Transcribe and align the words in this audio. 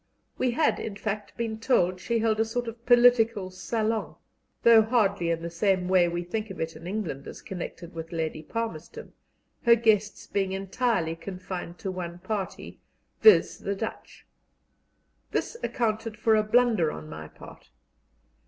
We 0.39 0.49
had, 0.49 0.79
in 0.79 0.95
fact, 0.95 1.37
been 1.37 1.59
told 1.59 2.01
she 2.01 2.17
held 2.17 2.39
a 2.39 2.43
sort 2.43 2.67
of 2.67 2.87
political 2.87 3.51
salon, 3.51 4.15
though 4.63 4.81
hardly 4.81 5.29
in 5.29 5.43
the 5.43 5.51
same 5.51 5.87
way 5.87 6.07
we 6.07 6.23
think 6.23 6.49
of 6.49 6.59
it 6.59 6.75
in 6.75 6.87
England 6.87 7.27
as 7.27 7.43
connected 7.43 7.93
with 7.93 8.11
Lady 8.11 8.41
Palmerston, 8.41 9.13
her 9.63 9.75
guests 9.75 10.25
being 10.25 10.53
entirely 10.53 11.15
confined 11.15 11.77
to 11.77 11.91
one 11.91 12.17
party 12.17 12.79
viz., 13.21 13.59
the 13.59 13.75
Dutch. 13.75 14.25
This 15.29 15.55
accounted 15.61 16.17
for 16.17 16.35
a 16.35 16.41
blunder 16.41 16.91
on 16.91 17.07
my 17.07 17.27
part. 17.27 17.69